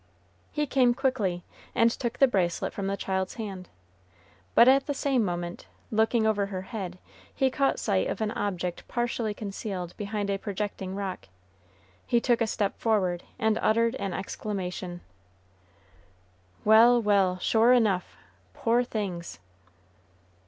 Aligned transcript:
He 0.51 0.65
came 0.65 0.95
quickly, 0.95 1.43
and 1.75 1.91
took 1.91 2.17
the 2.17 2.27
bracelet 2.27 2.73
from 2.73 2.87
the 2.87 2.97
child's 2.97 3.35
hand; 3.35 3.69
but, 4.55 4.67
at 4.67 4.87
the 4.87 4.95
same 4.95 5.23
moment, 5.23 5.67
looking 5.91 6.25
over 6.25 6.47
her 6.47 6.63
head, 6.63 6.97
he 7.31 7.51
caught 7.51 7.77
sight 7.77 8.07
of 8.07 8.19
an 8.19 8.31
object 8.31 8.87
partially 8.87 9.35
concealed 9.35 9.95
behind 9.97 10.31
a 10.31 10.39
projecting 10.39 10.95
rock. 10.95 11.27
He 12.07 12.19
took 12.19 12.41
a 12.41 12.47
step 12.47 12.79
forward, 12.79 13.23
and 13.37 13.59
uttered 13.61 13.93
an 13.97 14.11
exclamation, 14.11 15.01
"Well, 16.65 16.99
well! 16.99 17.37
sure 17.37 17.71
enough! 17.71 18.17
poor 18.55 18.83
things!" 18.83 19.37